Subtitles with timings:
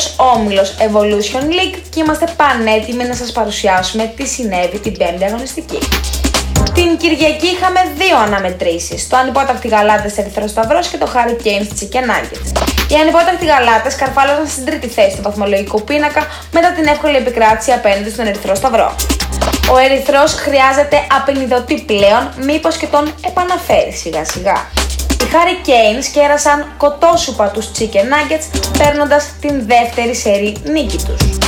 [0.00, 5.78] τρίτος όμιλος Evolution League και είμαστε πανέτοιμοι να σας παρουσιάσουμε τι συνέβη την πέμπτη αγωνιστική.
[6.74, 12.04] Την Κυριακή είχαμε δύο αναμετρήσεις, το ανυπότακτη Γαλάτες Ερυθρό Σταυρός και το Harry Kane Chicken
[12.10, 12.48] Nuggets.
[12.90, 18.10] Οι ανυπότακτοι Γαλάτες καρφάλωσαν στην τρίτη θέση του βαθμολογικού πίνακα μετά την εύκολη επικράτηση απέναντι
[18.10, 18.94] στον Ερυθρό Σταυρό.
[19.72, 24.58] Ο Ερυθρός χρειάζεται απεινιδωτή πλέον, μήπως και τον επαναφέρει σιγά σιγά.
[25.20, 31.38] Οι Harry Kane σκέρασαν κοτόσουπα τους Chicken Nuggets παίρνοντας την δεύτερη σερή νίκη τους.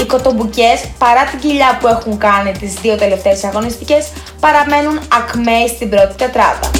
[0.00, 4.06] Οι κοτομπουκές, παρά την κοιλιά που έχουν κάνει τις δύο τελευταίες αγωνιστικές,
[4.40, 6.70] παραμένουν ακμαίοι στην πρώτη τετράδα.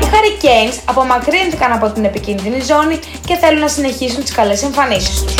[0.00, 5.22] Οι Harry Canes απομακρύνθηκαν από την επικίνδυνη ζώνη και θέλουν να συνεχίσουν τις καλές εμφανίσεις
[5.22, 5.34] τους.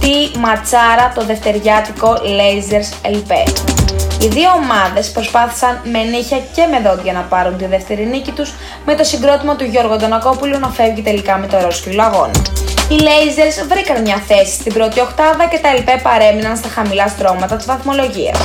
[0.00, 3.75] Τι ματσάρα το δευτεριάτικο Lasers LP.
[4.20, 8.54] Οι δύο ομάδες προσπάθησαν με νύχια και με δόντια να πάρουν τη δεύτερη νίκη τους
[8.84, 12.42] με το συγκρότημα του Γιώργου Αντωνακόπουλου να φεύγει τελικά με το ρόσκυλο αγώνα.
[12.88, 17.56] Οι Lasers βρήκαν μια θέση στην πρώτη οκτάδα και τα LP παρέμειναν στα χαμηλά στρώματα
[17.56, 18.38] της βαθμολογίας.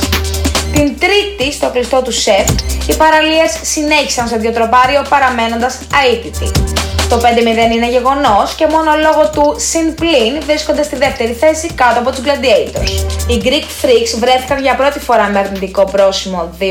[0.72, 2.48] Την τρίτη στο κλειστό του σεφ,
[2.88, 6.50] οι παραλίες συνέχισαν στο διοτροπάριο παραμένοντας αίτητοι.
[7.08, 9.94] Το 5-0 είναι γεγονός και μόνο λόγω του συν
[10.46, 12.90] βρίσκονται στη δεύτερη θέση κάτω από τους Gladiators.
[13.30, 16.64] Οι Greek Freaks βρέθηκαν για πρώτη φορά με αρνητικό πρόσημο 2-3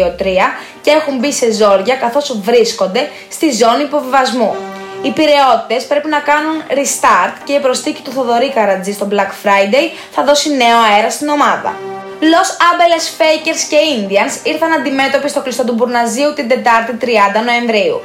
[0.82, 4.56] και έχουν μπει σε ζόρια καθώς βρίσκονται στη ζώνη υποβιβασμού.
[5.02, 9.86] Οι πυρεώτε πρέπει να κάνουν restart και η προστίκη του Θοδωρή Καρατζή στο Black Friday
[10.12, 11.91] θα δώσει νέο αέρα στην ομάδα.
[12.22, 17.06] Los Angeles Fakers και Indians ήρθαν αντιμέτωποι στο κλειστό του Μπουρναζίου την Τετάρτη 30
[17.46, 18.02] Νοεμβρίου.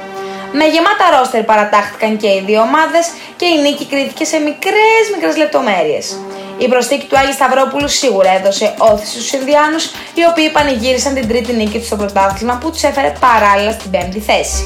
[0.51, 5.37] Με γεμάτα ρόστερ παρατάχθηκαν και οι δύο ομάδες και η νίκη κρίθηκε σε μικρές μικρές
[5.37, 6.17] λεπτομέρειες.
[6.57, 11.53] Η προστίκη του Άγιου Σταυρόπουλου σίγουρα έδωσε όθηση στους Ινδιάνους, οι οποίοι πανηγύρισαν την τρίτη
[11.53, 14.61] νίκη τους στο πρωτάθλημα που τους έφερε παράλληλα στην πέμπτη θέση.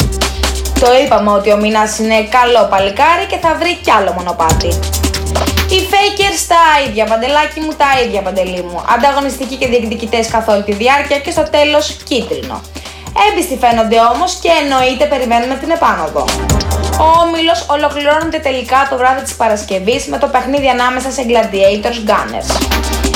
[0.80, 5.01] Το είπαμε ότι ο Μίνα είναι καλό παλικάρι και θα βρει κι άλλο μονοπάτι.
[5.74, 8.84] Οι Fakers τα ίδια παντελάκι μου, τα ίδια παντελή μου.
[8.96, 12.62] Ανταγωνιστικοί και διεκδικητές καθ' όλη τη διάρκεια και στο τέλος κίτρινο.
[13.28, 16.26] Έμπιστοι φαίνονται όμως και εννοείται περιμένουμε την επάνωδο.
[17.06, 22.50] Ο όμιλος ολοκληρώνεται τελικά το βράδυ της Παρασκευής με το παιχνίδι ανάμεσα σε Gladiators Gunners.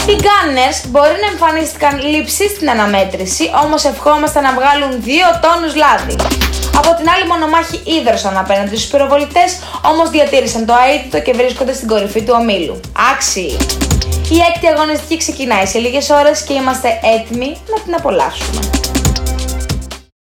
[0.09, 6.15] Οι Gunners μπορεί να εμφανίστηκαν λήψη στην αναμέτρηση, όμως ευχόμαστε να βγάλουν 2 τόνους λάδι.
[6.77, 9.59] Από την άλλη μονομάχη ίδρωσαν απέναντι στους πυροβολητές,
[9.91, 12.79] όμως διατήρησαν το αίτητο και βρίσκονται στην κορυφή του ομίλου.
[13.13, 13.57] Άξιοι!
[14.29, 18.84] Η έκτη αγωνιστική ξεκινάει σε λίγες ώρες και είμαστε έτοιμοι να την απολαύσουμε.